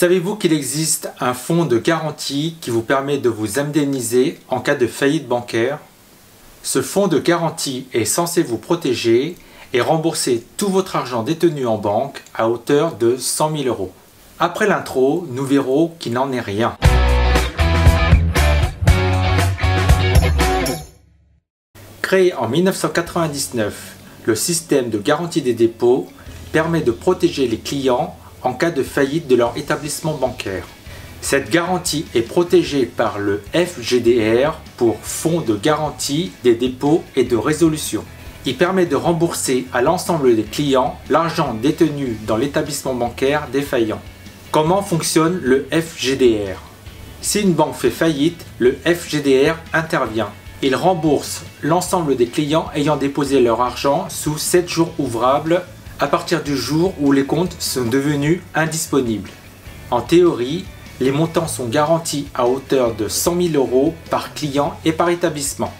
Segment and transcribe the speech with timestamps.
[0.00, 4.76] Savez-vous qu'il existe un fonds de garantie qui vous permet de vous indemniser en cas
[4.76, 5.80] de faillite bancaire?
[6.62, 9.34] Ce fonds de garantie est censé vous protéger
[9.72, 13.90] et rembourser tout votre argent détenu en banque à hauteur de 100 000 euros.
[14.38, 16.76] Après l'intro, nous verrons qu'il n'en est rien.
[22.02, 23.96] Créé en 1999,
[24.26, 26.06] le système de garantie des dépôts
[26.52, 30.66] permet de protéger les clients en cas de faillite de leur établissement bancaire.
[31.20, 37.36] Cette garantie est protégée par le FGDR pour Fonds de garantie des dépôts et de
[37.36, 38.04] résolution.
[38.46, 44.00] Il permet de rembourser à l'ensemble des clients l'argent détenu dans l'établissement bancaire défaillant.
[44.52, 46.62] Comment fonctionne le FGDR
[47.20, 50.30] Si une banque fait faillite, le FGDR intervient.
[50.62, 55.62] Il rembourse l'ensemble des clients ayant déposé leur argent sous 7 jours ouvrables
[56.00, 59.30] à partir du jour où les comptes sont devenus indisponibles.
[59.90, 60.64] En théorie,
[61.00, 65.72] les montants sont garantis à hauteur de 100 000 euros par client et par établissement.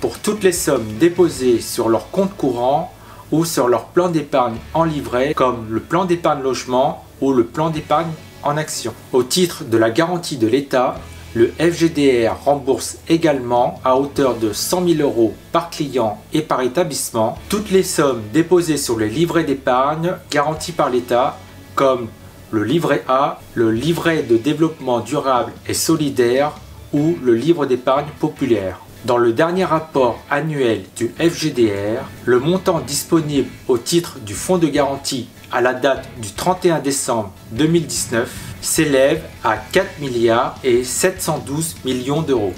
[0.00, 2.92] Pour toutes les sommes déposées sur leur compte courant
[3.30, 7.70] ou sur leur plan d'épargne en livret comme le plan d'épargne logement ou le plan
[7.70, 8.10] d'épargne
[8.42, 8.94] en action.
[9.12, 10.96] Au titre de la garantie de l'État,
[11.38, 17.38] le FGDR rembourse également à hauteur de 100 000 euros par client et par établissement
[17.48, 21.38] toutes les sommes déposées sur les livrets d'épargne garantis par l'État
[21.76, 22.08] comme
[22.50, 26.54] le livret A, le livret de développement durable et solidaire
[26.92, 28.80] ou le livre d'épargne populaire.
[29.04, 34.66] Dans le dernier rapport annuel du FGDR, le montant disponible au titre du fonds de
[34.66, 42.22] garantie à la date du 31 décembre 2019 s'élève à 4 milliards et 712 millions
[42.22, 42.54] d'euros.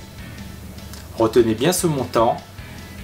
[1.19, 2.37] Retenez bien ce montant,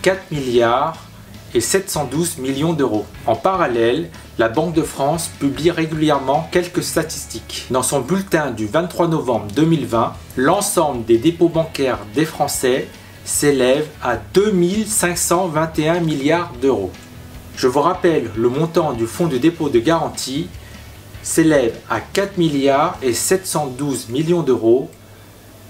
[0.03, 1.07] 4 milliards
[1.55, 3.07] et 712 millions d'euros.
[3.27, 7.67] En parallèle, la Banque de France publie régulièrement quelques statistiques.
[7.71, 12.89] Dans son bulletin du 23 novembre 2020, l'ensemble des dépôts bancaires des Français
[13.25, 16.93] s'élève à 2521 milliards d'euros.
[17.57, 20.49] Je vous rappelle, le montant du fonds de dépôt de garantie
[21.27, 24.89] s'élève à 4 milliards et 712 millions d'euros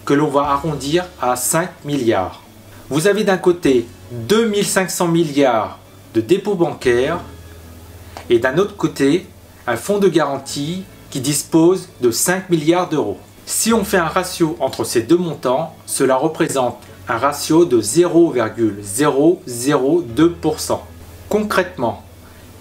[0.04, 2.42] que l'on va arrondir à 5 milliards.
[2.90, 5.78] Vous avez d'un côté 2500 milliards
[6.14, 7.20] de dépôts bancaires
[8.28, 9.24] et d'un autre côté
[9.66, 13.16] un fonds de garantie qui dispose de 5 milliards d'euros.
[13.46, 16.76] Si on fait un ratio entre ces deux montants, cela représente
[17.08, 20.80] un ratio de 0,002%.
[21.30, 22.02] Concrètement,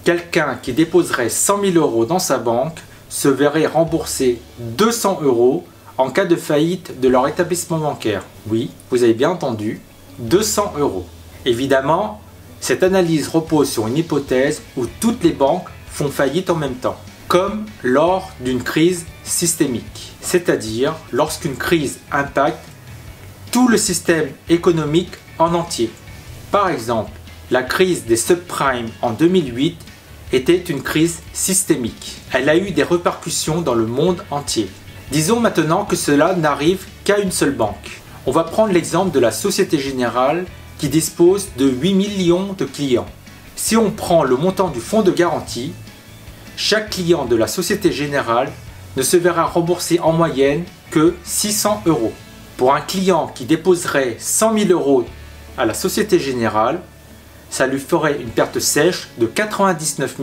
[0.05, 2.77] quelqu'un qui déposerait 100 000 euros dans sa banque
[3.09, 5.65] se verrait rembourser 200 euros
[5.97, 8.23] en cas de faillite de leur établissement bancaire.
[8.47, 9.81] Oui, vous avez bien entendu,
[10.19, 11.07] 200 euros.
[11.45, 12.21] Évidemment,
[12.61, 16.97] cette analyse repose sur une hypothèse où toutes les banques font faillite en même temps,
[17.27, 22.63] comme lors d'une crise systémique, c'est-à-dire lorsqu'une crise impacte
[23.51, 25.89] tout le système économique en entier.
[26.51, 27.11] Par exemple,
[27.49, 29.77] la crise des subprimes en 2008
[30.35, 32.17] était une crise systémique.
[32.33, 34.69] Elle a eu des répercussions dans le monde entier.
[35.11, 38.01] Disons maintenant que cela n'arrive qu'à une seule banque.
[38.25, 40.45] On va prendre l'exemple de la Société Générale
[40.77, 43.05] qui dispose de 8 millions de clients.
[43.55, 45.73] Si on prend le montant du fonds de garantie,
[46.57, 48.51] chaque client de la Société Générale
[48.97, 52.13] ne se verra rembourser en moyenne que 600 euros.
[52.57, 55.05] Pour un client qui déposerait 100 000 euros
[55.57, 56.81] à la Société Générale,
[57.55, 60.17] ça lui ferait une perte sèche de 99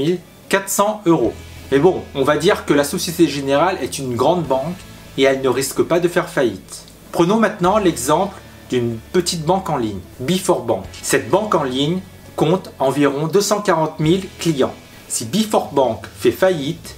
[0.51, 1.33] 400 euros.
[1.71, 4.77] Mais bon, on va dire que la Société Générale est une grande banque
[5.17, 6.85] et elle ne risque pas de faire faillite.
[7.11, 8.37] Prenons maintenant l'exemple
[8.69, 10.85] d'une petite banque en ligne, Before Bank.
[11.01, 12.01] Cette banque en ligne
[12.37, 14.75] compte environ 240 000 clients.
[15.09, 16.97] Si Before Bank fait faillite,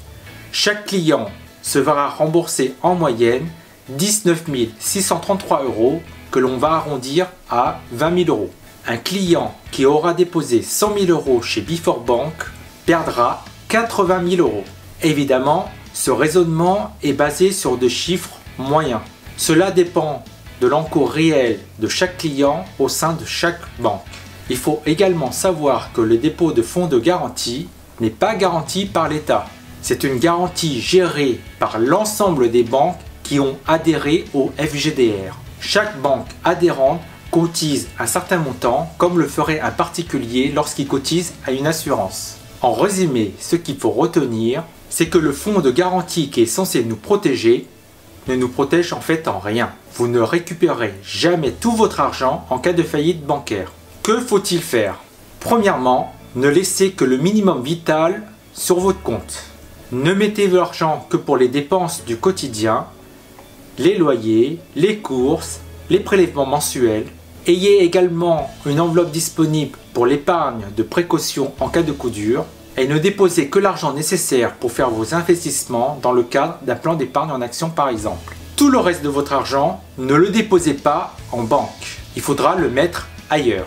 [0.51, 1.29] chaque client
[1.63, 3.47] se verra rembourser en moyenne
[3.89, 4.43] 19
[4.81, 6.03] 633 euros
[6.33, 8.51] que l'on va arrondir à 20 000 euros
[8.87, 12.33] un client qui aura déposé 100 000 euros chez Before Bank
[12.87, 14.65] perdra 80 000 euros.
[15.03, 19.01] Évidemment, ce raisonnement est basé sur des chiffres moyens.
[19.37, 20.25] Cela dépend
[20.61, 24.03] de l'encours réel de chaque client au sein de chaque banque.
[24.51, 27.69] Il faut également savoir que le dépôt de fonds de garantie
[28.01, 29.47] n'est pas garanti par l'État.
[29.81, 35.37] C'est une garantie gérée par l'ensemble des banques qui ont adhéré au FGDR.
[35.61, 37.01] Chaque banque adhérente
[37.31, 42.37] cotise un certain montant comme le ferait un particulier lorsqu'il cotise à une assurance.
[42.63, 46.85] En résumé, ce qu'il faut retenir, c'est que le fonds de garantie qui est censé
[46.85, 47.67] nous protéger
[48.29, 49.71] ne nous protège en fait en rien.
[49.97, 53.73] Vous ne récupérez jamais tout votre argent en cas de faillite bancaire.
[54.03, 55.01] Que faut-il faire?
[55.41, 58.23] Premièrement, ne laissez que le minimum vital
[58.55, 59.45] sur votre compte.
[59.93, 62.87] Ne mettez l'argent que pour les dépenses du quotidien,
[63.79, 67.07] les loyers, les courses, les prélèvements mensuels.
[67.47, 72.45] Ayez également une enveloppe disponible pour l'épargne de précaution en cas de coup dur
[72.77, 76.95] et ne déposez que l'argent nécessaire pour faire vos investissements dans le cadre d'un plan
[76.95, 78.35] d'épargne en action par exemple.
[78.57, 81.99] Tout le reste de votre argent, ne le déposez pas en banque.
[82.17, 83.67] Il faudra le mettre ailleurs.